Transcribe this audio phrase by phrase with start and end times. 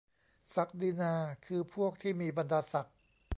[0.55, 1.13] ศักดินา
[1.45, 2.97] คือพวกที่มีบรรดาศักดิ์?